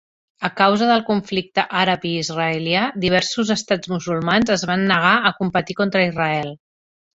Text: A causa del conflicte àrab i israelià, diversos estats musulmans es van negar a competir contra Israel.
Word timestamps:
A 0.47 0.49
causa 0.59 0.85
del 0.91 1.03
conflicte 1.09 1.65
àrab 1.81 2.07
i 2.13 2.13
israelià, 2.21 2.87
diversos 3.05 3.53
estats 3.59 3.93
musulmans 3.95 4.55
es 4.59 4.67
van 4.73 4.89
negar 4.95 5.15
a 5.19 5.35
competir 5.45 5.81
contra 5.85 6.05
Israel. 6.11 6.53